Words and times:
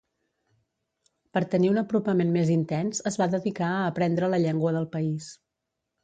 Per 1.37 1.41
tenir 1.49 1.67
un 1.73 1.75
apropament 1.81 2.31
més 2.37 2.49
intens 2.53 3.01
es 3.11 3.17
va 3.23 3.27
dedicar 3.33 3.67
a 3.73 3.83
aprendre 3.91 4.31
la 4.35 4.39
llengua 4.47 4.73
del 4.79 4.89
país. 4.97 5.29